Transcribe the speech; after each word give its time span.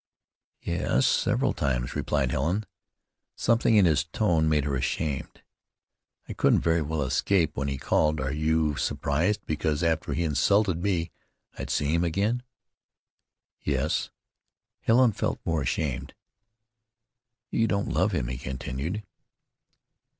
"Yes, 0.63 1.05
several 1.05 1.53
times," 1.53 1.95
replied 1.95 2.31
Helen. 2.31 2.65
Something 3.35 3.75
in 3.75 3.85
his 3.85 4.03
tone 4.03 4.49
made 4.49 4.63
her 4.65 4.73
ashamed. 4.75 5.43
"I 6.27 6.33
couldn't 6.33 6.61
very 6.61 6.81
well 6.81 7.03
escape 7.03 7.55
when 7.55 7.67
he 7.67 7.77
called. 7.77 8.19
Are 8.19 8.31
you 8.31 8.75
surprised 8.77 9.45
because 9.45 9.83
after 9.83 10.13
he 10.15 10.23
insulted 10.23 10.81
me 10.81 11.11
I'd 11.55 11.69
see 11.69 11.93
him?" 11.95 12.41
"Yes." 13.61 14.09
Helen 14.79 15.11
felt 15.11 15.39
more 15.45 15.61
ashamed. 15.61 16.15
"You 17.51 17.67
don't 17.67 17.89
love 17.93 18.11
him?" 18.11 18.27
he 18.27 18.39
continued. 18.39 19.03